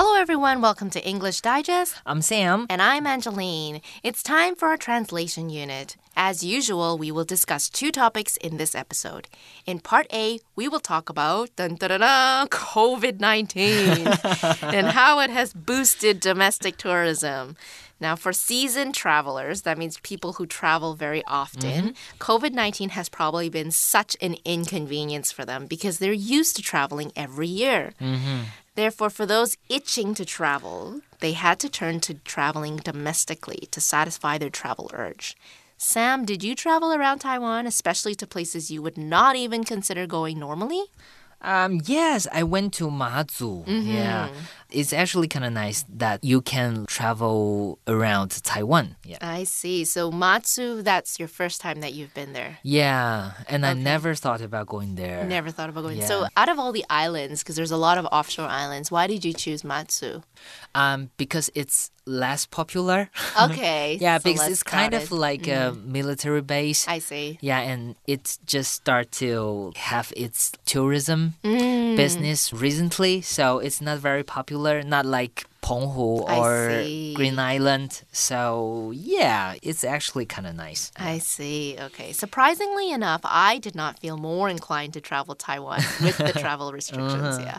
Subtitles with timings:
[0.00, 0.60] Hello, everyone.
[0.60, 1.96] Welcome to English Digest.
[2.06, 2.68] I'm Sam.
[2.70, 3.80] And I'm Angeline.
[4.04, 5.96] It's time for our translation unit.
[6.14, 9.26] As usual, we will discuss two topics in this episode.
[9.66, 14.06] In part A, we will talk about COVID 19
[14.72, 17.56] and how it has boosted domestic tourism.
[18.00, 22.18] Now, for seasoned travelers, that means people who travel very often, mm -hmm.
[22.18, 27.10] COVID 19 has probably been such an inconvenience for them because they're used to traveling
[27.16, 27.94] every year.
[27.98, 28.40] Mm -hmm.
[28.78, 34.38] Therefore, for those itching to travel, they had to turn to traveling domestically to satisfy
[34.38, 35.36] their travel urge.
[35.76, 40.38] Sam, did you travel around Taiwan, especially to places you would not even consider going
[40.38, 40.84] normally?
[41.42, 43.64] Um, yes, I went to Mazu.
[43.66, 43.94] Mm -hmm.
[43.94, 44.28] Yeah.
[44.70, 48.96] It's actually kind of nice that you can travel around Taiwan.
[49.04, 49.18] Yeah.
[49.20, 49.84] I see.
[49.84, 52.58] So Matsu, that's your first time that you've been there.
[52.62, 53.70] Yeah, and okay.
[53.70, 55.24] I never thought about going there.
[55.24, 55.98] Never thought about going.
[55.98, 56.06] Yeah.
[56.06, 59.24] So out of all the islands, because there's a lot of offshore islands, why did
[59.24, 60.22] you choose Matsu?
[60.74, 63.10] Um, because it's less popular.
[63.38, 63.98] Okay.
[64.00, 64.90] yeah, so because it's crowded.
[64.90, 65.68] kind of like mm.
[65.68, 66.88] a military base.
[66.88, 67.38] I see.
[67.40, 71.96] Yeah, and it just started to have its tourism mm.
[71.96, 74.57] business recently, so it's not very popular.
[74.58, 78.02] Not like Penghu or Green Island.
[78.12, 80.92] So, yeah, it's actually kind of nice.
[80.96, 81.76] I see.
[81.78, 82.12] Okay.
[82.12, 87.36] Surprisingly enough, I did not feel more inclined to travel Taiwan with the travel restrictions.
[87.36, 87.44] Uh -huh.
[87.44, 87.58] Yeah.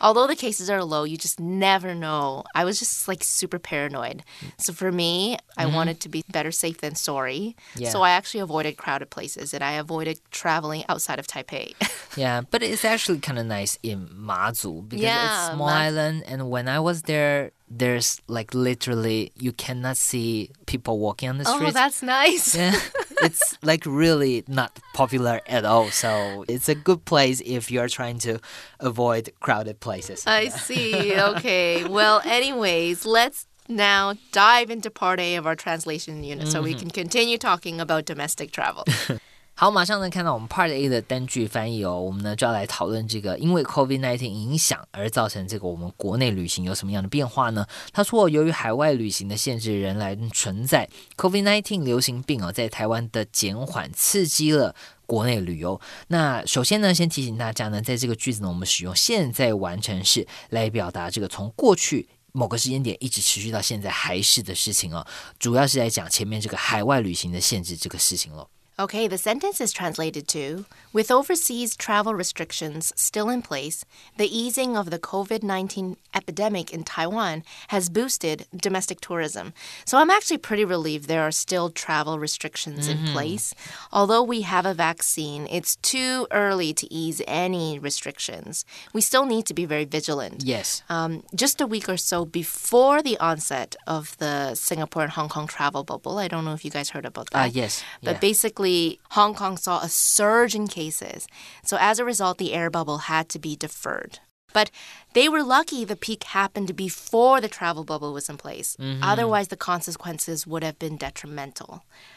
[0.00, 2.44] Although the cases are low, you just never know.
[2.54, 4.22] I was just like super paranoid.
[4.56, 5.74] So for me, I mm -hmm.
[5.74, 7.56] wanted to be better safe than sorry.
[7.74, 7.92] Yeah.
[7.92, 11.74] So I actually avoided crowded places and I avoided traveling outside of Taipei.
[12.16, 16.24] yeah, but it's actually kind of nice in Mazu because yeah, it's small Ma island
[16.30, 21.44] and when I was there there's like literally you cannot see people walking on the
[21.44, 21.68] street.
[21.68, 22.54] Oh, that's nice.
[22.54, 22.78] Yeah.
[23.22, 25.90] it's like really not popular at all.
[25.90, 28.40] So it's a good place if you're trying to
[28.80, 30.26] avoid crowded places.
[30.26, 30.50] I yeah.
[30.50, 31.20] see.
[31.20, 31.84] Okay.
[31.84, 36.52] well, anyways, let's now dive into part A of our translation unit mm -hmm.
[36.52, 36.80] so we mm-hmm.
[36.80, 38.84] can continue talking about domestic travel.
[39.60, 47.66] 好，马上呢看到我们 Part A 的单句翻译哦，我们呢就要来讨论这个因为 COVID-19 影响而造成这个我们国内旅行有什么样的变化呢？
[47.92, 54.76] 他说，由于海外旅行的限制仍然存在，COVID-19 流行病哦在台湾的减缓刺激了
[55.06, 55.80] 国内旅游。
[56.06, 65.04] 那首先呢，先提醒大家呢，在这个句子呢，我们使用现在完成式来表达这个从过去某个时间点一直持续到现在还是的事情哦，
[65.40, 68.46] 主要是在讲前面这个海外旅行的限制这个事情了。
[68.80, 73.84] Okay, the sentence is translated to With overseas travel restrictions still in place,
[74.16, 79.52] the easing of the COVID 19 epidemic in Taiwan has boosted domestic tourism.
[79.84, 82.90] So I'm actually pretty relieved there are still travel restrictions mm -hmm.
[82.92, 83.12] in mm-hmm.
[83.14, 83.46] place.
[83.90, 88.64] Although we have a vaccine, it's too early to ease any restrictions.
[88.94, 90.38] We still need to be very vigilant.
[90.44, 90.82] Yes.
[90.88, 91.12] Um,
[91.42, 95.82] just a week or so before the onset of the Singapore and Hong Kong travel
[95.90, 97.46] bubble, I don't know if you guys heard about that.
[97.46, 97.72] Uh, yes.
[98.06, 98.28] But yeah.
[98.30, 98.67] basically,
[99.16, 101.26] Hong Kong saw a surge in cases.
[101.64, 104.18] So as a result, the air bubble had to be deferred.
[104.52, 104.70] But
[105.12, 108.76] they were lucky the peak happened before the travel bubble was in place.
[108.78, 109.12] Mm -hmm.
[109.12, 111.72] Otherwise, the consequences would have been detrimental.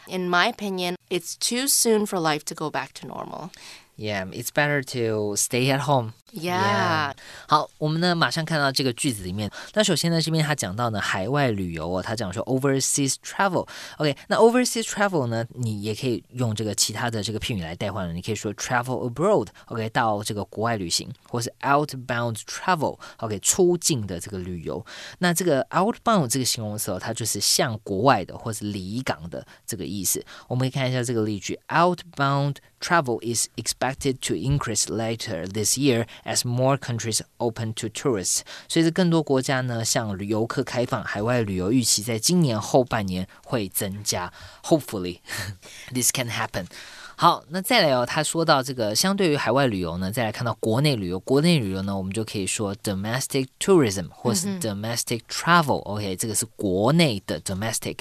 [0.06, 3.50] In my opinion, it's too soon for life to go back to normal.
[3.96, 6.12] Yeah, it's better to stay at home.
[6.33, 7.13] Yeah.
[7.47, 9.49] 好，我们呢马上看到这个句子里面。
[9.73, 18.13] 那首先呢，这边他讲到呢海外旅游哦，他讲说 overseas travel。OK，那 overseas travel 呢，你也可以用这个其他的这个片语来代换了。
[18.13, 24.85] 你可以说 travel abroad。OK，到这个国外旅行，或是 outbound travel。OK，出境的这个旅游。
[25.19, 30.23] 那这个 outbound 这个形容词哦，它就是向国外的或是离港的这个意思。
[30.47, 38.41] 我们可以看一下这个例句：outbound travel is expected to increase later this year as more countries open to tourists。
[38.67, 44.33] 随着更多国家呢向旅游客开放，海外旅游预期在今年后半年会增加。
[44.63, 45.19] Hopefully,
[45.93, 46.65] this can happen.
[47.14, 55.78] 好，那再来哦，他说到这个，相对于海外旅游呢，再来看到国内旅游，国内旅游呢，我们就可以说 domestic tourism 或是 domestic travel。
[55.82, 57.98] OK，这个是国内的 domestic。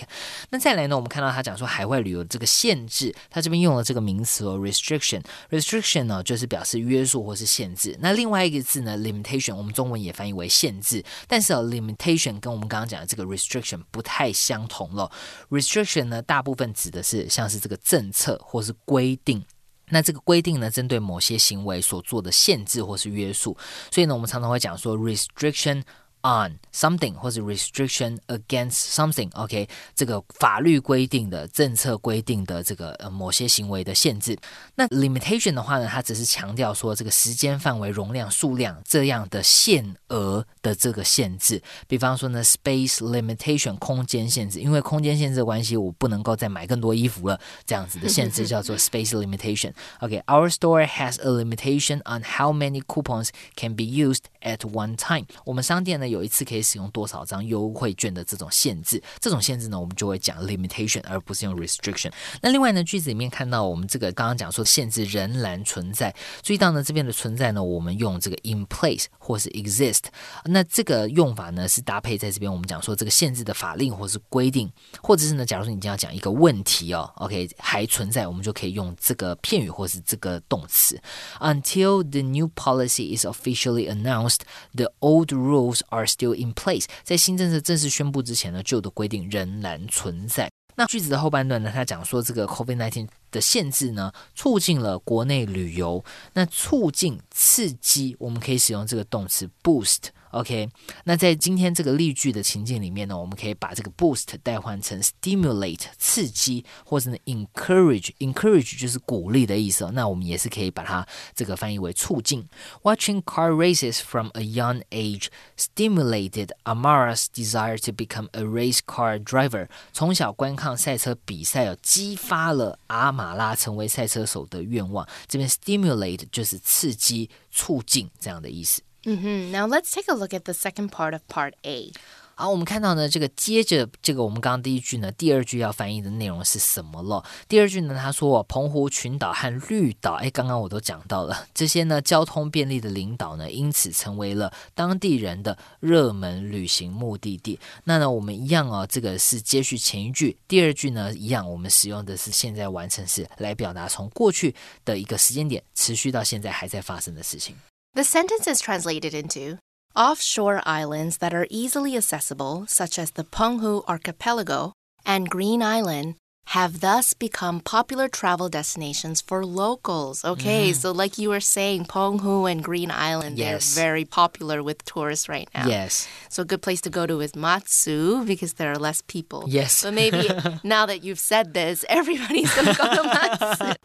[0.49, 5.21] 那再来呢，我们看到他讲说海外旅游这个限制，他这边用了这个名词哦，restriction。
[5.51, 7.95] restriction 呢，就是表示约束或是限制。
[7.99, 15.11] 那另外一个字呢，limitation，我们中文也翻译为限制，但是哦，limitation 跟我们刚刚讲的这个 restriction 不太相同了。
[15.49, 19.00] restriction 呢，大部分指的是像是这个政策或是规。
[19.01, 19.43] 规定，
[19.89, 23.57] 那这个规定呢，针对某些行为所做的限制或是约束，
[23.89, 25.81] 所以呢，我们常常会讲说 restriction
[26.22, 34.36] on something 或者 restriction against something。OK，这个法律规定的、政策规定的这个呃某些行为的限制。
[34.74, 41.62] 那 limitation 的话呢，它只是强调说这个时间范围、容量、数量这样的限额的这个限制。
[41.86, 54.24] 比方说呢，space limitation 空间限制，因为空间限制的关系，我不能够再买更多衣服了，这样子的限制叫做 space limitation。OK，our store has a limitation on how many coupons can be used
[54.42, 55.26] at one time。
[55.44, 62.11] 我们商店呢 有一次可以使用多少张优惠券的这种限制，这种限制呢我们就会讲 limitation，而不是用 restriction。
[62.41, 66.13] 那另外呢句子里面看到我们这个刚刚讲说限制仍然存在，
[66.43, 70.03] 注意到呢这边的存在呢我们用这个 in place 或是 exist，
[70.45, 74.71] 那这个用法呢是搭配在这边我们讲说这个限制的法令或是规定，
[75.01, 80.99] 或者是呢假如说你今天要讲一个问题哦，OK 还存在，我们就可以用这个片语或是这个动词。
[81.39, 84.41] Until the new policy is officially announced,
[84.75, 86.85] the old rules are still in place。
[87.03, 90.49] 在新政策正式宣布之前呢，旧的规定仍然存在。
[90.75, 96.03] 那句子的后半段呢，他讲说这个 COVID-19 的限制呢，促进了国内旅游。
[96.33, 100.09] 那促进、刺激，我们可以使用这个动词 boost。
[100.31, 100.69] OK，
[101.03, 109.89] 那在今天这个例句的情境里面呢，我们可以把这个 boost 代换成 stimulate 刺激，或者呢 encourage，encourage 就是鼓励的意思。
[109.91, 111.05] 那我们也是可以把它
[111.35, 112.47] 这个翻译为促进。
[112.83, 119.67] Watching car races from a young age stimulated Amara's desire to become a race car driver。
[119.91, 125.05] 从小观看赛车比赛哦，激发了阿马拉成为赛车手的愿望。
[125.27, 128.81] 这边 stimulate 就是刺激、促进这样的意思。
[129.03, 129.51] Mm-hmm.
[129.51, 131.91] Now let's take a look at the second part of part A.
[132.35, 137.23] 好，我们看到呢，这个接着这个我们刚刚第一句呢，第二句要翻译的内容是什么了？
[137.47, 147.59] 第二句呢，他说澎湖群岛和绿岛，哎，刚刚我都讲到了 这些呢，交通便利的领导呢，因此成为了当地人的热门旅行目的地。
[147.83, 157.55] 那呢，我们一样哦，这个是接续前一句，第二句呢一样，我们使用的是现在完成时来表达从过去的一个时间点持续到现在还在发生的事情。
[157.93, 159.57] The sentence is translated into
[159.97, 164.71] offshore islands that are easily accessible, such as the Penghu Archipelago
[165.05, 166.15] and Green Island,
[166.51, 170.25] have thus become popular travel destinations for locals.
[170.25, 170.75] Okay, mm.
[170.75, 173.73] so like you were saying, Penghu and Green Island, yes.
[173.73, 175.65] they're very popular with tourists right now.
[175.65, 176.09] Yes.
[176.27, 179.45] So a good place to go to is Matsu because there are less people.
[179.47, 179.81] Yes.
[179.81, 180.27] But maybe
[180.65, 183.75] now that you've said this, everybody's going to go to Matsu.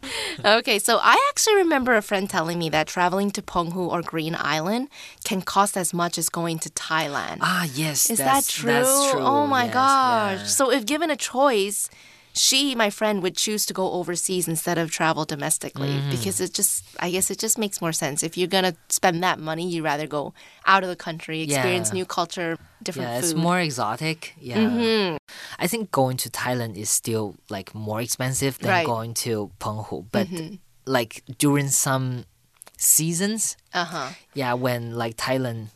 [0.59, 4.35] okay, so I actually remember a friend telling me that traveling to Penghu or Green
[4.37, 4.89] Island
[5.23, 7.37] can cost as much as going to Thailand.
[7.39, 8.09] Ah, yes.
[8.09, 8.83] Is that true?
[9.11, 9.21] true?
[9.21, 10.39] Oh my yes, gosh.
[10.39, 10.45] Yeah.
[10.47, 11.89] So if given a choice,
[12.37, 16.11] she, my friend, would choose to go overseas instead of travel domestically mm-hmm.
[16.11, 18.23] because it just, I guess it just makes more sense.
[18.23, 20.33] If you're going to spend that money, you'd rather go
[20.65, 21.95] out of the country, experience yeah.
[21.95, 23.25] new culture, different yeah, food.
[23.25, 24.33] it's more exotic.
[24.39, 24.57] Yeah.
[24.57, 25.17] Mm-hmm.
[25.59, 28.85] I think going to Thailand is still like more expensive than right.
[28.85, 30.05] going to Penghu.
[30.11, 30.55] But mm-hmm.
[30.85, 32.25] like during some
[32.77, 34.09] seasons, uh-huh.
[34.33, 35.67] yeah, when like Thailand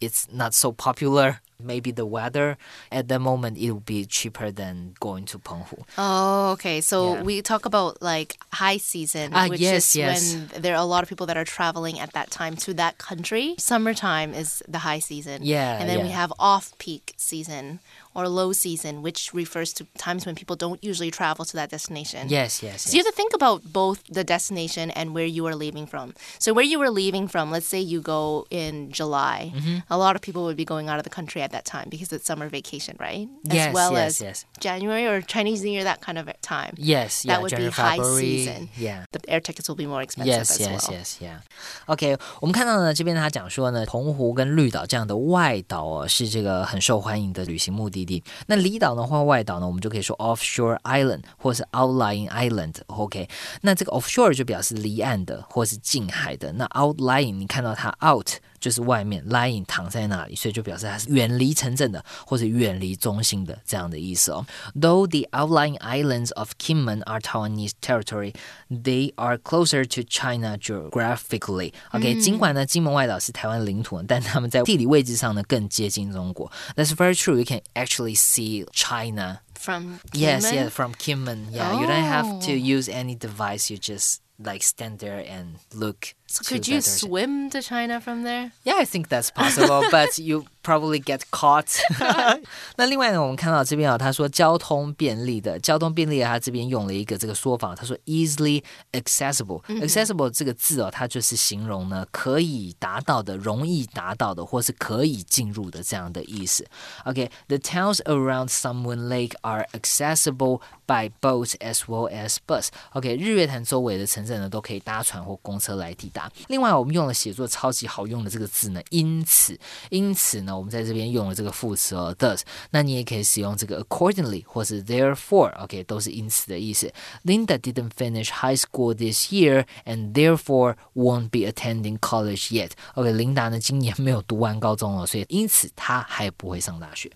[0.00, 2.56] it's not so popular maybe the weather
[2.92, 5.82] at the moment it will be cheaper than going to Penghu.
[5.96, 6.80] Oh, okay.
[6.80, 7.22] So yeah.
[7.22, 10.34] we talk about like high season, ah, which yes, is yes.
[10.34, 12.98] when there are a lot of people that are traveling at that time to that
[12.98, 13.56] country.
[13.58, 15.42] Summertime is the high season.
[15.42, 15.78] Yeah.
[15.80, 16.04] And then yeah.
[16.04, 17.80] we have off peak season
[18.17, 22.29] or low season, which refers to times when people don't usually travel to that destination.
[22.29, 22.83] Yes, yes.
[22.83, 22.93] So yes.
[22.93, 26.13] you have to think about both the destination and where you are leaving from.
[26.37, 29.77] So where you were leaving from, let's say you go in July, mm-hmm.
[29.89, 32.13] a lot of people would be going out of the country at that time because
[32.13, 33.27] it's summer vacation, right?
[33.43, 34.45] Yes, as well yes, as yes.
[34.59, 36.75] January or Chinese New Year, that kind of time.
[36.77, 38.69] Yes, that yeah, would January, be high February, season.
[38.77, 39.05] Yeah.
[39.11, 40.97] The air tickets will be more expensive yes, as yes, well.
[40.99, 41.39] Yes, yeah.
[41.87, 48.03] OK，我们看到呢，这边他讲说呢，澎湖跟绿岛这样的外岛哦，是这个很受欢迎的旅行目的
[48.46, 52.74] 那离岛呢，或，外岛呢，我们就可以说 offshore island 或是 outlying island。
[52.86, 53.28] OK，
[53.62, 56.52] 那这个 offshore 就表示离岸的或是近海的。
[56.52, 58.28] 那 outlying 你看到它 out。
[58.59, 64.45] 就是外面 lying 躺在那里，所以就表示它是远离城镇的或者远离中心的这样的意思哦。
[64.73, 68.33] Though the outlying islands of Kinmen are Taiwanese territory,
[68.69, 71.73] they are closer to China geographically.
[71.91, 76.51] OK，、嗯、尽管呢金门外岛是台湾领土，但他们在地理位置上呢更接近中国。
[76.75, 77.37] That's very true.
[77.37, 79.39] You can actually see China.
[79.55, 80.41] From Kinmen?
[80.41, 81.51] Yes, yeah, from Kinmen.
[81.51, 81.79] Yeah, oh.
[81.79, 83.71] you don't have to use any device.
[83.71, 88.52] You just like stand there and look so could you swim to China from there?
[88.62, 91.80] Yeah, I think that's possible, but you probably get caught
[92.76, 99.62] 那另外呢，我们看到这边啊，他说交通便利的，交通便利的，他这边用了一个这个说法，他说 easily accessible。
[99.80, 106.66] accessible 这个字哦，它就是形容呢可以达到的、容易达到的，或是可以进入的这样的意思。
[107.04, 112.68] OK，the、okay, towns around Sun Moon Lake are accessible by boat as well as bus。
[112.92, 116.17] OK，日月潭周围的城镇呢，都可以搭船或公车来抵达。
[116.47, 119.59] 另外，我们用了写作超级好用的这个字呢，因此，
[119.89, 122.41] 因此呢，我们在这边用了这个副词哦，thus。
[122.71, 126.91] 那你也可以使用这个 accordingly 或是 therefore，OK，、都是因此的意思。
[127.23, 137.11] Linda didn't finish high school this year and therefore won't be attending college yet。OK，琳达呢今年没有读完高中哦，所以因此她还不会上大学。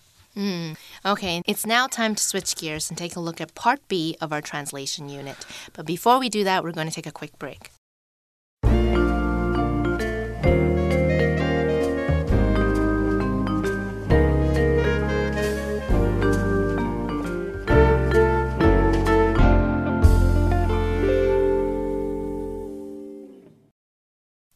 [1.02, 4.32] Okay, it's now time to switch gears and take a look at part B of
[4.32, 5.34] our translation unit.
[5.74, 7.72] But before we do that, we're going to take a quick break.
[8.91, 9.22] Bye.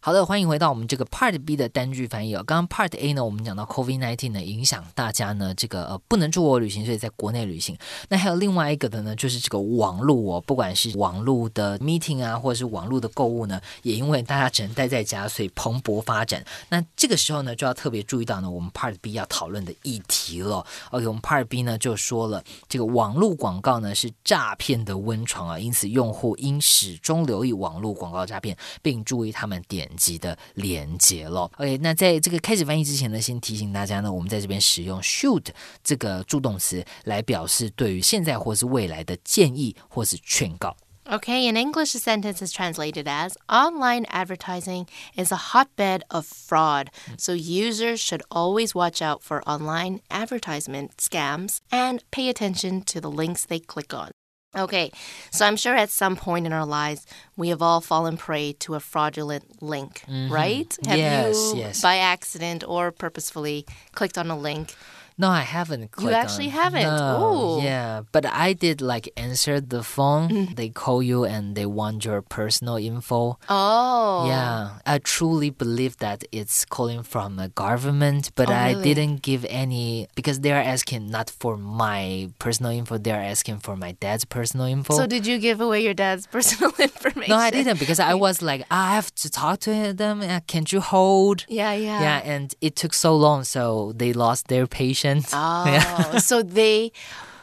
[0.08, 2.42] 好的，欢迎回到我们这个 Part B 的单句翻译哦。
[2.42, 7.78] 刚刚 Part A 呢，我们讲到 COVID nineteen 呢影响大家呢这个呃不能出国旅行，所以在国内旅行。
[8.08, 16.42] 那还有另外一个的呢，就是这个网络哦，不管是网络的 meeting 啊，或者是网络的购物呢，也因为大家只能待在家，所以蓬勃发展。
[16.70, 20.66] 那这个时候呢，就要特别注意到呢，我们 Part B 要讨论的议题了。
[20.92, 31.51] OK，我们 Part B 呢就说了，这个网络广告呢是诈骗的温床啊，因此用户应始终留意网络广告诈骗，并注意他们点击的连接了。
[31.57, 35.47] OK，那在这个开始翻译之前呢，先提醒大家呢，我们在这边使用 should
[35.85, 40.77] 这个助动词来表示对于现在或是未来的建议或是劝告。
[41.05, 46.91] Okay, in English, the sentence is translated as Online advertising is a hotbed of fraud,
[47.19, 53.11] so users should always watch out for online advertisement scams and pay attention to the
[53.11, 54.11] links they click on.
[54.56, 54.92] Okay,
[55.30, 58.76] so I'm sure at some point in our lives we have all fallen prey to
[58.76, 60.34] a fraudulent link, mm-hmm.
[60.34, 60.78] right?
[60.86, 61.82] Have Yes, you, yes.
[61.82, 64.74] by accident or purposefully, clicked on a link?
[65.20, 65.90] No, I haven't.
[66.00, 66.84] You actually on- haven't?
[66.84, 67.64] No, Ooh.
[67.64, 70.30] yeah, but I did like answer the phone.
[70.30, 70.56] Mm.
[70.56, 73.40] They call you and they want your personal info.
[73.50, 74.28] Oh.
[74.28, 78.84] Yeah, I truly believe that it's calling from a government, but Oh, I really?
[78.94, 83.94] didn't give any because they're asking not for my personal info, they're asking for my
[83.94, 84.94] dad's personal info.
[84.98, 87.32] So did you give away your dad's personal information?
[87.32, 90.22] no, I didn't because I was like, I have to talk to them.
[90.22, 91.46] uh, Can't you hold?
[91.50, 92.02] Yeah, yeah.
[92.02, 95.07] Yeah, and it took so long, so they lost their patience.
[95.34, 96.18] Oh, yeah.
[96.20, 96.92] so they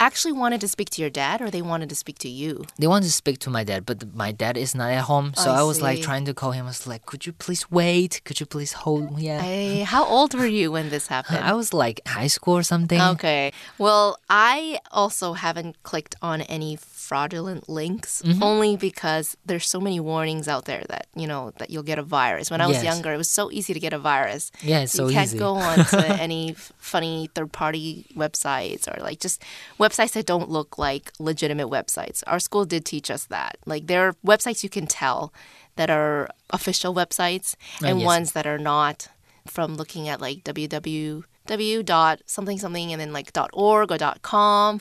[0.07, 2.65] actually wanted to speak to your dad or they wanted to speak to you?
[2.81, 5.33] They wanted to speak to my dad, but my dad is not at home.
[5.43, 6.65] So I I, was like trying to call him.
[6.67, 8.21] I was like, could you please wait?
[8.27, 9.19] Could you please hold?
[9.21, 9.41] Yeah.
[9.41, 11.39] Hey, how old were you when this happened?
[11.51, 13.01] I was like high school or something.
[13.15, 13.53] Okay.
[13.79, 18.43] Well, I also haven't clicked on any fraudulent links Mm-hmm.
[18.43, 22.03] only because there's so many warnings out there that, you know, that you'll get a
[22.03, 22.51] virus.
[22.51, 22.85] When I was Yes.
[22.91, 24.51] younger, it was so easy to get a virus.
[24.63, 25.39] Yeah, it's so you can't easy.
[25.39, 29.43] go on to any funny third-party websites or like just
[29.79, 32.23] websites that don't look like legitimate websites.
[32.27, 33.57] Our school did teach us that.
[33.67, 35.33] Like there are websites you can tell
[35.77, 38.07] that are official websites oh, and yes.
[38.07, 39.09] ones that are not
[39.47, 41.25] from looking at like www
[41.85, 44.81] dot something something and then like dot org or dot com.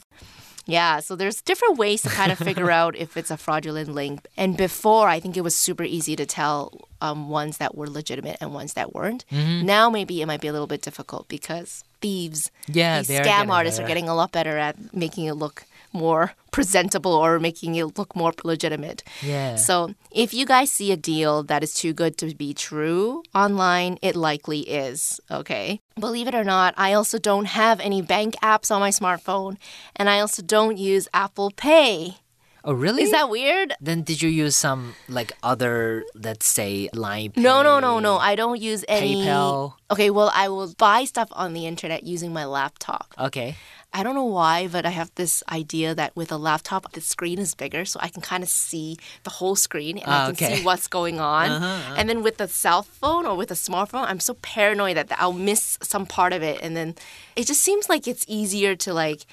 [0.66, 4.26] Yeah, so there's different ways to kind of figure out if it's a fraudulent link.
[4.38, 8.38] And before, I think it was super easy to tell um, ones that were legitimate
[8.40, 9.26] and ones that weren't.
[9.32, 13.52] Now, maybe it might be a little bit difficult because thieves, Yeah, these scam getting
[13.52, 17.98] artists are getting a lot better at making it look more presentable or making it
[17.98, 19.04] look more legitimate.
[19.22, 19.56] Yeah.
[19.56, 23.98] So if you guys see a deal that is too good to be true online,
[24.02, 25.20] it likely is.
[25.32, 25.80] Okay.
[26.00, 29.58] Believe it or not, I also don't have any bank apps on my smartphone,
[29.96, 32.18] and I also don't use Apple Pay.
[32.66, 33.04] Oh, really?
[33.04, 33.74] Is that weird?
[33.82, 37.34] Then did you use some like other, let's say, LINE?
[37.36, 38.18] No, no, no, no.
[38.18, 39.16] I don't use any.
[39.16, 39.74] PayPal.
[39.92, 43.14] Okay, well, I will buy stuff on the internet using my laptop.
[43.20, 43.56] Okay.
[43.96, 47.38] I don't know why, but I have this idea that with a laptop, the screen
[47.38, 50.34] is bigger, so I can kind of see the whole screen and Ah, I can
[50.34, 50.46] okay.
[50.48, 51.62] Uh-huh, see what's going on.
[51.96, 55.34] And then with a cell phone or with a smartphone, I'm so paranoid that I'll
[55.34, 56.60] miss some part of it.
[56.64, 56.96] And then
[57.36, 59.26] it just seems like it's easier to like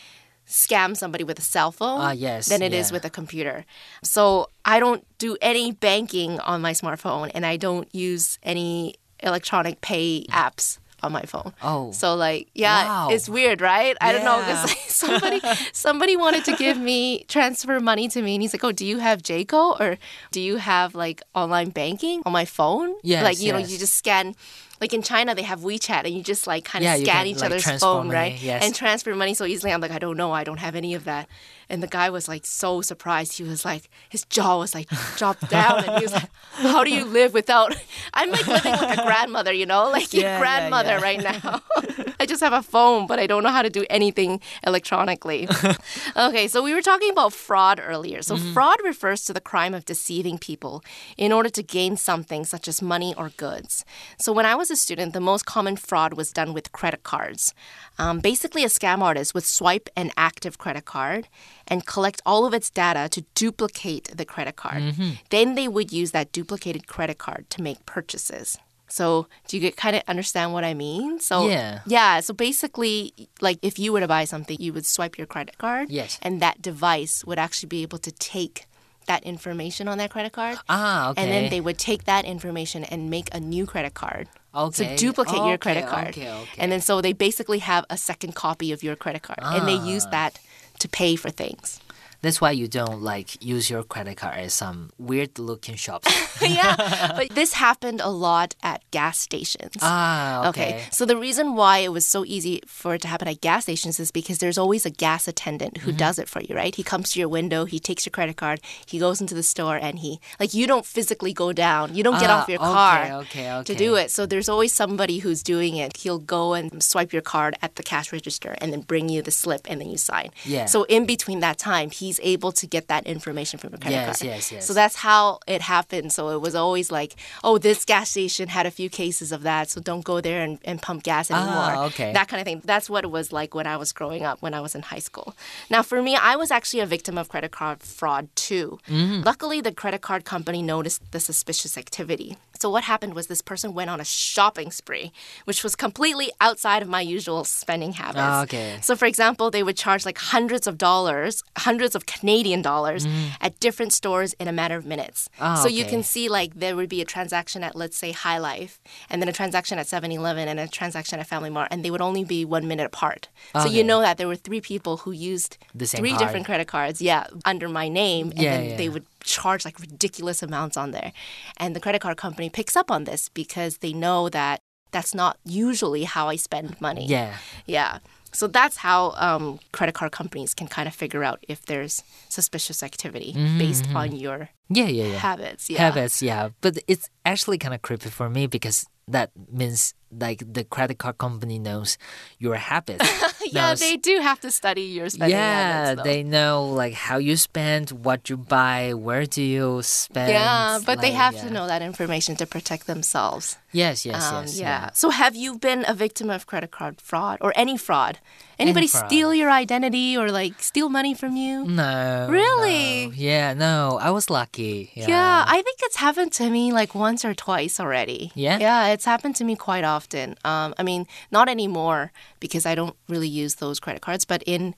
[0.51, 2.95] scam somebody with a cell phone Ah, yes, than it is yeah.
[2.95, 3.65] with a computer.
[4.03, 9.81] So I don't do any banking on my smartphone and I don't use any electronic
[9.81, 11.55] pay apps on my phone.
[11.63, 11.93] Oh.
[11.93, 13.09] So like, yeah, Wow.
[13.11, 13.97] it's weird, right?
[14.03, 15.41] I don't know because like, somebody
[15.73, 18.99] somebody wanted to give me transfer money to me, and he's like, "Oh, do you
[18.99, 19.97] have Jayco or
[20.31, 22.95] do you have like online banking on my phone?
[23.03, 24.35] Yes, like you know, you just scan."
[24.81, 27.27] Like in China, they have WeChat, and you just like kind of Yeah, scan can,
[27.27, 28.41] each like, other's phone, money, right?
[28.41, 28.65] yes.
[28.65, 29.73] And transfer money so easily.
[29.73, 31.29] I'm like, I don't know, I don't have any of that.
[31.71, 33.39] And the guy was like so surprised.
[33.39, 36.91] He was like, his jaw was like dropped down, and he was like, "How do
[36.91, 37.75] you live without?"
[38.15, 41.09] I'm like living like a grandmother, you know, like Yeah, your grandmother yeah.
[41.09, 41.63] right now.
[42.21, 45.49] I just have a phone, but I don't know how to do anything electronically.
[46.17, 48.21] okay, so we were talking about fraud earlier.
[48.21, 50.83] So, fraud refers to the crime of deceiving people
[51.17, 53.85] in order to gain something such as money or goods.
[54.19, 57.55] So, when I was a student, the most common fraud was done with credit cards.
[57.99, 61.29] Um, basically, a scam artist would swipe an active credit card
[61.71, 64.83] and collect all of its data to duplicate the credit card.
[65.31, 68.59] Then they would use that duplicated credit card to make purchases.
[68.89, 71.21] So, do you get kind of understand what I mean?
[71.21, 71.79] So, Yeah.
[71.87, 72.19] yeah.
[72.19, 75.91] So basically, like if you were to buy something, you would swipe your credit card.
[75.91, 76.19] Yes.
[76.23, 78.67] And that device would actually be able to take
[79.07, 80.59] that information on that credit card.
[80.69, 81.23] Ah, okay.
[81.23, 84.27] And then they would take that information and make a new credit card.
[84.55, 84.91] Okay.
[84.91, 86.09] So duplicate your credit card.
[86.09, 86.59] okay, okay.
[86.59, 89.39] And then so they basically have a second copy of your credit card.
[89.41, 90.11] And they use Ah.
[90.11, 90.39] that
[90.81, 91.81] to pay for things.
[92.23, 96.09] That's why you don't like use your credit card at some weird looking shops.
[96.43, 97.13] yeah.
[97.17, 99.77] But this happened a lot at gas stations.
[99.81, 100.61] ah, okay.
[100.61, 100.85] Okay.
[100.93, 103.99] So the reason why it was so easy for it to happen at gas stations
[104.01, 106.75] is because there's always a gas attendant who does it for you, right?
[106.75, 109.77] He comes to your window, he takes your credit card, he goes into the store
[109.77, 111.95] and he like you don't physically go down.
[111.95, 114.11] You don't get Ah, off your okay, car okay, to do it.
[114.11, 115.97] So there's always somebody who's doing it.
[115.97, 119.31] He'll go and swipe your card at the cash register and then bring you the
[119.31, 120.31] slip and then you sign.
[120.45, 120.67] Yeah.
[120.67, 124.19] So in between that time, he's able to get that information from your credit Yes,
[124.19, 124.31] card.
[124.33, 124.67] yes, yes.
[124.67, 126.09] So that's how it happened.
[126.17, 127.13] So it was always like,
[127.47, 130.59] oh, this gas station had a few cases of that, so don't go there and,
[130.65, 131.73] and pump gas anymore.
[131.77, 132.11] Ah, okay.
[132.19, 132.61] That kind of thing.
[132.73, 135.05] That's what it was like when I was growing up, when I was in high
[135.11, 135.29] school.
[135.75, 138.79] Now, for me, I was actually a victim of credit card fraud too.
[138.89, 139.23] Mm-hmm.
[139.31, 142.37] Luckily, the credit card company noticed the suspicious activity.
[142.61, 145.13] So what happened was this person went on a shopping spree,
[145.45, 148.19] which was completely outside of my usual spending habits.
[148.21, 148.79] Ah, okay.
[148.83, 153.07] So, for example, they would charge like hundreds of dollars, hundreds of Canadian dollars
[153.41, 155.31] at different stores in a matter of minutes.
[155.41, 158.79] Ah, so you can see like there would be a transaction at, let's say, Hi-Life,
[159.09, 161.91] and then a transaction at 7 Eleven, and a transaction at Family Mart, and they
[161.91, 163.29] would only be one minute apart.
[163.55, 163.65] Okay.
[163.69, 166.21] So you know that there were three people who used The same three card.
[166.23, 168.77] different credit cards, yeah, under my name, and Yeah, then yeah.
[168.77, 171.13] they would charge like ridiculous amounts on there.
[171.59, 174.61] And the credit card company picks up on this because they know that
[174.93, 177.07] that's not usually how I spend money.
[177.07, 177.37] Yeah.
[177.67, 177.99] Yeah.
[178.33, 182.83] So that's how um, credit card companies can kind of figure out if there's suspicious
[182.83, 185.19] activity based on your Yeah, yeah, yeah.
[185.19, 185.69] habits.
[185.69, 185.79] Yeah.
[185.79, 186.51] Habits, yeah.
[186.61, 191.19] But it's actually kind of creepy for me because that means like the credit card
[191.19, 191.99] company knows
[192.39, 193.05] your habits.
[193.53, 195.97] Yeah, they do have to study your spending yeah, habits.
[195.97, 196.03] though.
[196.05, 200.31] they know like how you spend, what you buy, where do you spend.
[200.31, 201.45] Yeah, but they have yeah.
[201.45, 203.57] to know that information to protect themselves.
[203.73, 204.59] Yes, yes, Um, yes.
[204.59, 204.91] yeah.
[204.95, 208.19] So, have you been a victim of credit card fraud or any fraud?
[208.59, 209.07] Anybody fraud.
[209.07, 211.65] steal your identity or like steal money from you?
[211.65, 212.27] No.
[212.29, 213.07] Really?
[213.07, 213.13] no.
[213.15, 213.99] Yeah, no.
[214.03, 214.91] I was lucky.
[214.95, 215.07] Yeah.
[215.09, 218.33] Yeah, I think it's happened to me like once or twice already.
[218.35, 218.59] Yeah?
[218.59, 220.37] Yeah, it's happened to me quite often.
[220.45, 224.75] Um, I mean, not anymore because I don't really use those credit cards, but in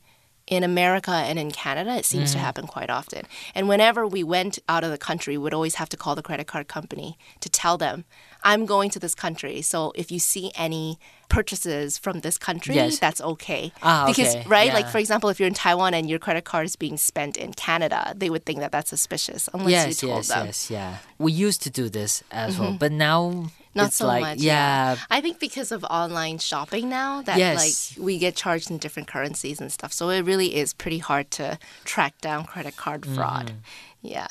[0.48, 2.40] in America and in Canada, it seems to mm.
[2.40, 3.24] happen quite often.
[3.54, 6.22] And whenever we went out of the country, we would always have to call the
[6.22, 8.04] credit card company to tell them,
[8.42, 9.62] I'm going to this country.
[9.62, 10.98] So if you see any
[11.36, 12.98] purchases from this country, Yes.
[12.98, 13.72] that's okay.
[13.82, 14.44] Ah, because, okay.
[14.56, 14.72] right?
[14.78, 17.50] Like, for example, if you're in Taiwan and your credit card is being spent in
[17.66, 20.38] Canada, they would think that that's suspicious unless yes, you told yes, them.
[20.38, 20.46] Mm-hmm.
[20.46, 20.96] yes, yeah.
[21.18, 24.38] We used to do this as well, but now Not it's so like much.
[24.38, 27.56] yeah, I think because of online shopping now, that Yes.
[27.96, 29.92] like we get charged in different currencies and stuff.
[29.98, 33.46] So it really is pretty hard to track down credit card fraud.
[33.46, 33.58] Mm-hmm.
[34.04, 34.26] Yeah.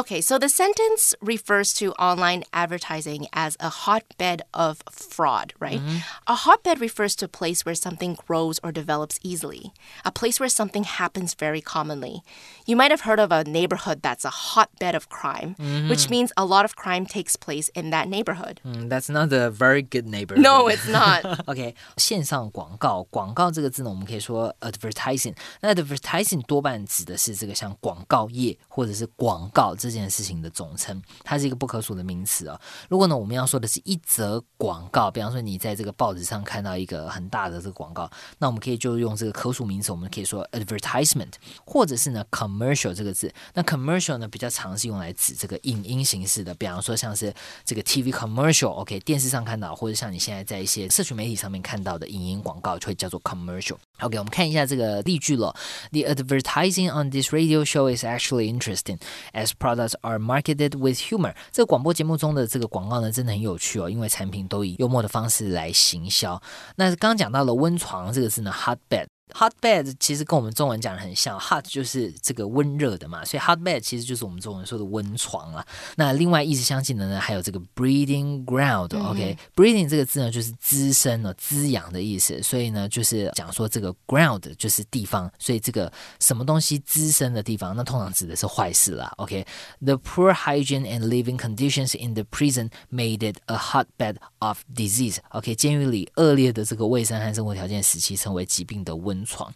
[0.00, 5.78] Okay, so the sentence refers to online advertising as a hotbed of fraud, right?
[5.78, 5.98] Mm-hmm.
[6.26, 9.71] A hotbed refers to a place where something grows or develops easily,
[10.03, 12.21] a place where something happens very commonly.
[12.65, 15.89] You might have heard of a neighborhood that's a hotbed of crime, Mm-hmm.
[15.89, 18.61] which means a lot of crime takes place in that neighborhood.
[18.65, 20.35] Mm, that's not a very good neighbor.
[20.37, 21.25] No, it's not.
[21.47, 25.35] OK，线上广告，广告这个字呢，我们可以说 advertising。
[25.61, 32.59] 那 advertising 多半指的是这个像广告业或者是 广告这件事情的总称，它是一个不可数的名词哦。
[32.89, 41.32] 如果呢，我们要说的是一则广告，比方说你在这个报纸 上看到一个很大的这个广告，那我们可以就用这个可数名词，我们可以说 advertisement，
[41.64, 43.32] 或者是呢 commercial 这个字。
[43.54, 47.32] 那 commercial 呢比较常是用来指这个影音形式的，比方说像是
[47.64, 53.76] 这个 TV commercial，OK，电视上看到，或者像你现在在一些社群媒体上面看到的影音广告，就会叫做 commercial。
[54.02, 55.54] OK，我们看一下这个例句了。
[55.92, 58.98] The advertising on this radio show is actually interesting
[59.32, 61.34] as products are marketed with humor。
[61.50, 66.40] 这个广播节目中的这个广告呢，真的很有趣哦，因为产品都以幽默的方式来行销。
[66.76, 69.06] 那刚刚讲到了温床这个字呢，hotbed。
[69.32, 75.66] Hotbed 其实跟我们中文讲的很像，hot 就是这个温热的嘛，所以 hotbed 其实就是我们中文说的温床了。
[75.96, 85.90] 那另外意思相近的呢，还有这个 breeding ground，OK，breeding 这个字呢就是滋生了、滋养的意思，所以呢就是讲说这个 ground 就是地方，所以这个
[86.20, 89.10] 什么东西滋生的地方，那通常指的是坏事啦。
[89.16, 95.16] OK，the poor hygiene and living conditions in the prison made it a hotbed of disease。
[95.30, 99.21] OK，监狱里恶劣的这个卫生和生活条件使其成为疾病的温。
[99.24, 99.52] 床。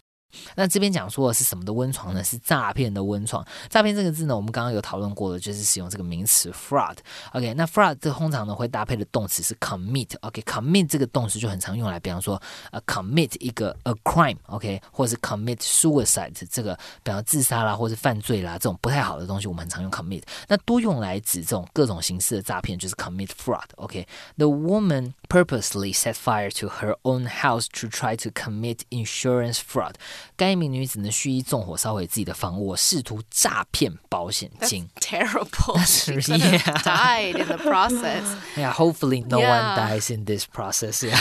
[0.55, 2.23] 那这边讲说的是什么的温床呢？
[2.23, 3.45] 是诈骗的温床。
[3.69, 6.97] 诈骗这个字呢，我们刚刚有讨论过的，就是使用这个名词 fraud。
[7.31, 10.09] OK，那 fraud 这通常呢会搭配的动词是 commit。
[10.21, 14.37] OK，commit 这个动词就很常用来，比方说呃 commit 一个 a crime。
[14.47, 20.23] OK，或者是 commit suicide 这个，比方自杀啦，或是犯罪啦，这种不太好的东西，我们很常用 commit。
[20.47, 23.63] 那多用来指这种各种形式的诈骗，就是 commit fraud。
[23.77, 29.93] OK，the woman purposely set fire to her own house to try to commit insurance fraud。
[30.35, 34.89] 该名女子呢蓄意纵火烧毁自己的房屋，试图诈骗保险金。
[34.99, 35.77] Terrible.
[35.77, 38.23] Have died in the process.
[38.55, 41.03] Yeah, hopefully no one dies in this process.
[41.03, 41.19] Yeah.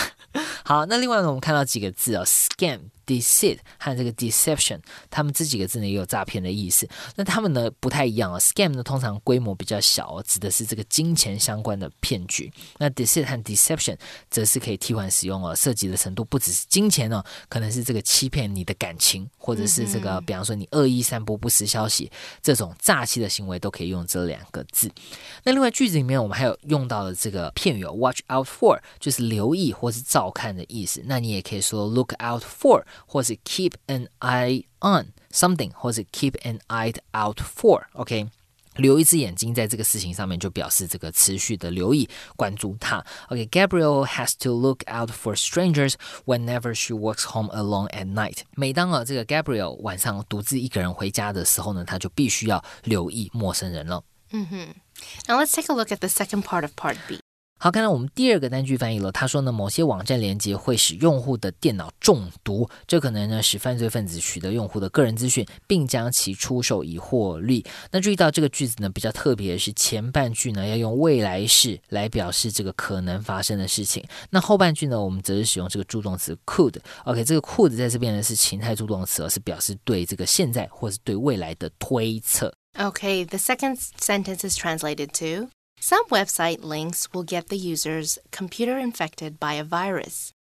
[0.65, 2.91] 好，那另外呢，我们看到几个字哦，scam。
[3.07, 6.89] Deceit 和这个 deception，他们这几个字呢也有诈骗的意思。
[7.15, 8.39] 那他们呢不太一样啊。
[8.39, 12.53] scam 呢通常规模比较小，哦指的是这个金钱相关的骗局。
[12.79, 13.97] 那 deceit 和 deception
[14.29, 22.11] 则是可以替换使用哦，涉及的程度不只是金钱哦，可能是这个欺骗你的感情，或者是这个，比方说你恶意散播不实消息，
[22.43, 24.91] 这种诈欺的行为都可以用这两个字。
[25.45, 31.03] 那另外句子里面我们还有用到的这个片语哦，watch out for 就是留意或是照看的意思。
[31.05, 32.83] 那你也可以说 look out for。
[33.06, 38.28] 或是 keep an eye on something，或是 keep an eye out for，OK，
[38.76, 43.06] 留一只眼睛在这个事情上面，就表示这个持续的留意、关注它。
[43.30, 48.40] OK，Gabriel has to look out for strangers whenever she walks home alone at night。
[48.56, 54.04] 每当啊这个 Gabriel 晚上独自一个人回家的时候呢，他就必须要留意陌生人了。
[54.32, 54.76] 嗯哼。
[55.28, 57.20] Now let's take a look at the second part of part B.
[57.59, 59.11] 好，看到我们第二个单句翻译了。
[59.11, 67.65] 他说呢，某些网站连接会使用户的电脑中毒，这可能呢使犯罪分子取得用户的个人资讯，并将其出售以获利。
[67.91, 76.77] 那注意到这个句子呢比较特别的是前半句呢要用未来式来表示这个可能发生的事情，那后半句呢我们则是使用这个助动词 could。
[77.05, 82.55] OK，这个 could 在这边呢是情态助动词，而是表示对这个现在或是对未来的推测。
[82.79, 85.49] OK，the second sentence is translated to.
[85.81, 90.33] Some website links will get the user's computer infected by a virus,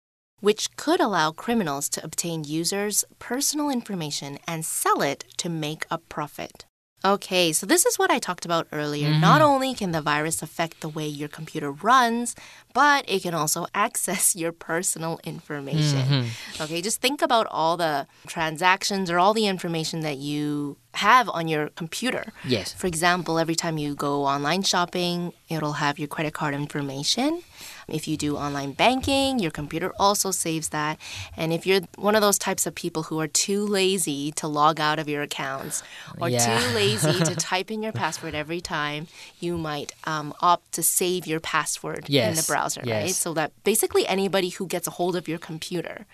[0.40, 5.98] which could allow criminals to obtain users' personal information and sell it to make a
[5.98, 6.64] profit.
[7.04, 9.08] Okay, so this is what I talked about earlier.
[9.08, 9.20] Mm -hmm.
[9.20, 12.34] Not only can the virus affect the way your computer runs,
[12.72, 16.06] but it can also access your personal information.
[16.08, 16.62] Mm -hmm.
[16.62, 21.48] Okay, just think about all the transactions or all the information that you have on
[21.48, 22.32] your computer.
[22.44, 22.72] Yes.
[22.72, 27.42] For example, every time you go online shopping, it'll have your credit card information.
[27.88, 30.98] If you do online banking, your computer also saves that.
[31.36, 34.80] And if you're one of those types of people who are too lazy to log
[34.80, 35.82] out of your accounts
[36.20, 36.58] or yeah.
[36.58, 39.06] too lazy to type in your password every time,
[39.40, 42.30] you might um, opt to save your password yes.
[42.30, 43.02] in the browser, yes.
[43.02, 43.14] right?
[43.14, 46.06] So that basically anybody who gets a hold of your computer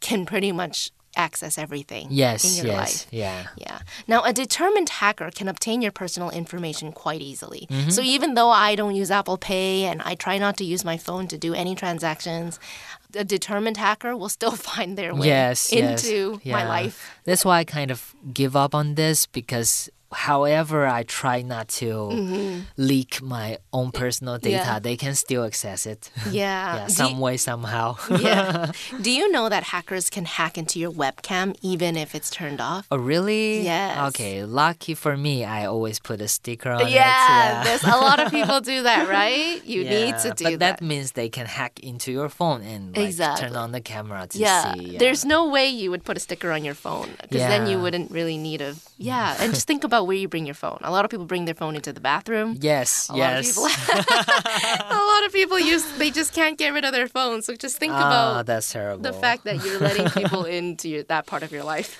[0.00, 3.06] can pretty much access everything yes, in your yes, life.
[3.10, 3.46] Yeah.
[3.56, 3.78] Yeah.
[4.06, 7.66] Now, a determined hacker can obtain your personal information quite easily.
[7.70, 7.90] Mm-hmm.
[7.90, 10.96] So even though I don't use Apple Pay and I try not to use my
[10.96, 12.58] phone to do any transactions,
[13.14, 16.52] a determined hacker will still find their way yes, into yes, yeah.
[16.52, 17.14] my life.
[17.24, 21.86] That's why I kind of give up on this because however I try not to
[21.86, 22.60] mm-hmm.
[22.76, 24.78] leak my own personal data, yeah.
[24.78, 26.10] they can still access it.
[26.28, 26.76] Yeah.
[26.76, 27.96] yeah some you, way, somehow.
[28.10, 28.72] yeah.
[29.00, 32.86] Do you know that hackers can hack into your webcam even if it's turned off?
[32.90, 33.62] Oh, really?
[33.62, 34.08] Yes.
[34.08, 34.44] Okay.
[34.44, 36.90] Lucky for me, I always put a sticker on yeah, it.
[36.90, 37.64] Yeah.
[37.64, 39.64] There's a lot of people do that, right?
[39.64, 40.78] You yeah, need to do but that.
[40.78, 43.48] that means they can hack into your phone and like, exactly.
[43.48, 44.74] turn on the camera to yeah.
[44.74, 44.98] see.
[44.98, 48.10] There's no way you would put a sticker on your phone because then you wouldn't
[48.10, 48.76] really need a.
[48.98, 49.36] Yeah.
[49.40, 50.77] And just think about about where you bring your phone.
[50.83, 52.55] A lot of people bring their phone into the bathroom.
[52.61, 53.57] Yes, A yes.
[53.57, 54.13] lot of people
[54.91, 57.41] a lot of people use they just can't get rid of their phone.
[57.41, 59.01] So just think Ah, about that's terrible.
[59.01, 61.93] the fact that you're letting people into your, that part of your life.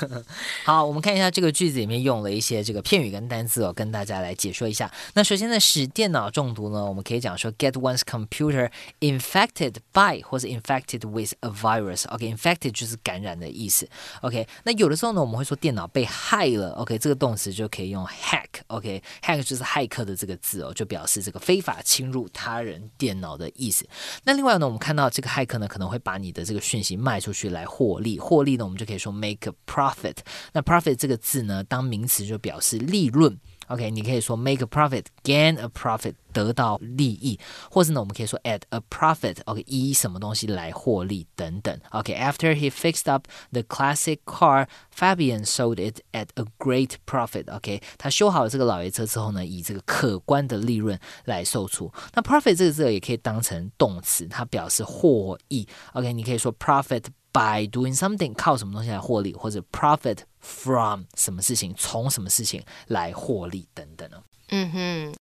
[0.65, 4.91] 好，我们看一下这个句子里面用了一些这个片语跟单词哦，跟大家来解说一下。
[5.13, 13.87] 那首先呢，使电脑中毒呢，我们可以讲说 get one's computer infected by 或是 infected with a virus。OK，infected、就是感染的意思。
[14.21, 16.71] OK，那有的时候呢，我们会说电脑被害了。
[16.73, 18.48] OK，这个动 词就可以用 hack。
[18.66, 23.88] OK，hack、就是骇客的这个字哦，就表示这个非法侵入他人电脑的意思。
[24.24, 28.18] 那另外呢，我们看到这个骇客呢，可能会把你的这个讯息卖出去来获利。
[28.18, 30.16] 获利呢，我们就可以说 make a profit。
[30.52, 33.38] 那 profit 这个字呢，当名词就表示利润。
[33.67, 37.39] OK，你可以说 make a profit，gain a profit，得到利益，
[37.71, 41.79] 或是呢，我们可以说 at a profit，OK，、以什么东西来获利等等。
[41.91, 51.89] OK，after、he fixed up the classic car，Fabian sold it at a great profit。OK，他修好了这个老爷车之后呢，以这个可观的利润来售出。
[52.13, 55.65] 那 profit 这个字也可以当成动词，它表示获益。
[55.93, 57.05] OK，你可以说 profit。
[57.38, 64.20] by doing something 靠什么东西来获利，或者 profit from 什么事情，从什么事情来获利等等呢。
[64.48, 65.14] 嗯哼。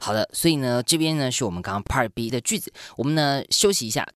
[0.00, 4.08] 好的，所以呢，这边呢是我们刚刚 Part B 的句子，我们呢休息一下。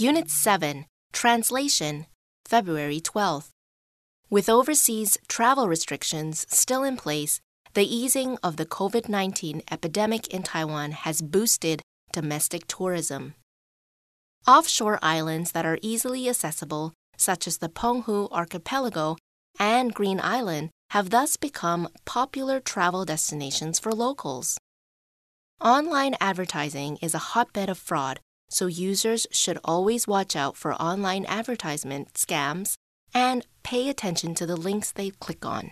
[0.00, 2.06] Unit 7 Translation,
[2.46, 3.50] February 12th.
[4.30, 7.38] With overseas travel restrictions still in place,
[7.74, 11.82] the easing of the COVID 19 epidemic in Taiwan has boosted
[12.14, 13.34] domestic tourism.
[14.46, 19.18] Offshore islands that are easily accessible, such as the Penghu Archipelago
[19.58, 24.56] and Green Island, have thus become popular travel destinations for locals.
[25.60, 28.18] Online advertising is a hotbed of fraud
[28.50, 32.74] so users should always watch out for online advertisement scams
[33.14, 35.70] and pay attention to the links they click on.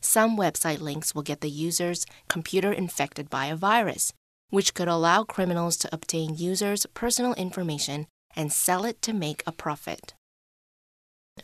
[0.00, 4.12] Some website links will get the user's computer infected by a virus,
[4.50, 9.52] which could allow criminals to obtain users' personal information and sell it to make a
[9.52, 10.14] profit.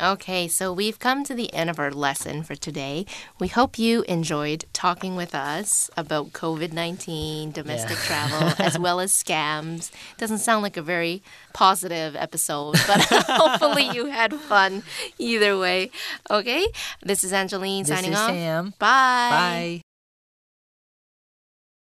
[0.00, 3.04] Okay, so we've come to the end of our lesson for today.
[3.40, 8.04] We hope you enjoyed talking with us about COVID 19, domestic Yeah.
[8.28, 9.90] travel, as well as scams.
[10.16, 11.22] Doesn't sound like a very
[11.52, 14.84] positive episode, but hopefully you had fun
[15.18, 15.90] either way.
[16.30, 16.66] Okay,
[17.02, 18.30] this is Angeline This signing is off.
[18.30, 18.74] Sam.
[18.78, 19.30] Bye.
[19.30, 19.82] Bye.